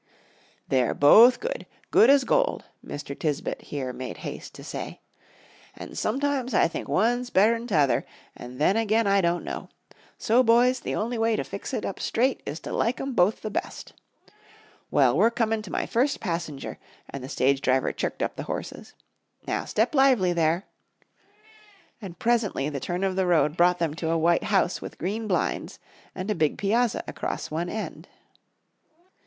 "They're 0.67 0.95
both 0.95 1.39
good; 1.39 1.67
good 1.91 2.09
as 2.09 2.23
gold," 2.23 2.65
Mr. 2.83 3.15
Tisbett 3.15 3.61
here 3.61 3.93
made 3.93 4.17
haste 4.25 4.55
to 4.55 4.63
say. 4.63 4.99
"An' 5.75 5.93
sometimes 5.93 6.55
I 6.55 6.67
think 6.67 6.87
one's 6.87 7.29
better'n 7.29 7.67
t'other, 7.67 8.03
an' 8.35 8.57
then 8.57 8.77
again 8.77 9.05
I 9.05 9.21
don't 9.21 9.43
know. 9.43 9.69
So, 10.17 10.41
boys, 10.41 10.79
the 10.79 10.95
only 10.95 11.19
way 11.19 11.35
to 11.35 11.43
fix 11.43 11.71
it 11.71 11.85
up 11.85 11.99
straight 11.99 12.41
is 12.47 12.59
to 12.61 12.71
like 12.71 12.99
'em 12.99 13.13
both 13.13 13.45
best. 13.53 13.93
Well, 14.89 15.15
we're 15.15 15.29
comin' 15.29 15.61
to 15.61 15.71
my 15.71 15.85
first 15.85 16.19
passenger," 16.19 16.79
and 17.07 17.23
the 17.23 17.29
stage 17.29 17.61
driver 17.61 17.91
chirked 17.93 18.23
up 18.23 18.37
the 18.37 18.43
horses. 18.49 18.95
"Now 19.45 19.65
step 19.65 19.93
lively 19.93 20.33
there." 20.33 20.65
And 22.01 22.17
presently 22.17 22.69
the 22.69 22.79
turn 22.79 23.03
of 23.03 23.15
the 23.15 23.27
road 23.27 23.55
brought 23.55 23.77
them 23.77 23.93
to 23.97 24.09
a 24.09 24.17
white 24.17 24.45
house 24.45 24.81
with 24.81 24.97
green 24.97 25.27
blinds 25.27 25.77
and 26.15 26.31
a 26.31 26.33
big 26.33 26.57
piazza 26.57 27.03
across 27.05 27.51
one 27.51 27.69
end. 27.69 28.07